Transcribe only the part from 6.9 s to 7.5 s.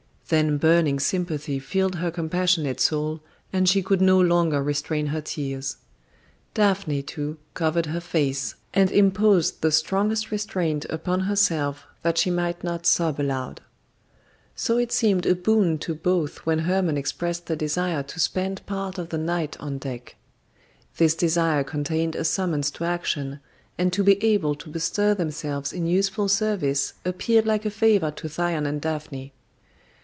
too,